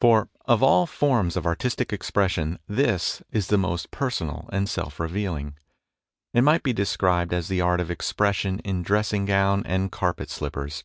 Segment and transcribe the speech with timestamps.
[0.00, 5.56] For of all forms of artistic expression, this is the most personal and self revealing.
[6.32, 10.84] It might be described as the art of expression in dressing gown and carpet slippers.